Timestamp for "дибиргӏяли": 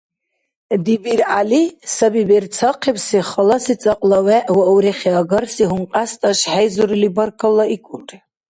0.83-1.63